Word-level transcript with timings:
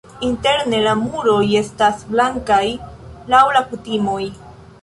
Interne 0.27 0.79
la 0.85 0.95
muroj 1.01 1.43
estas 1.59 2.01
blankaj 2.15 2.65
laŭ 3.35 3.45
la 3.59 3.65
kutimoj. 3.71 4.21